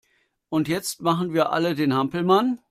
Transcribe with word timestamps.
Und 0.49 0.67
jetzt 0.67 1.01
machen 1.01 1.31
wir 1.33 1.51
alle 1.51 1.75
den 1.75 1.93
Hampelmann! 1.93 2.59